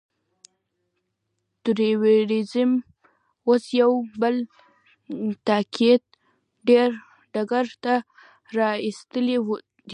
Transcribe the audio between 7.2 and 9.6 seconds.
ډګر ته را اېستلی دی.